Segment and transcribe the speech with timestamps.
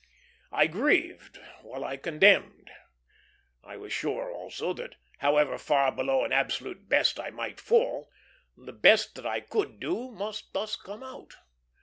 [0.51, 2.71] I grieved while I condemned.
[3.63, 8.09] I was sure also that, however far below an absolute best I might fall,
[8.57, 11.35] the best that I could do must thus come out.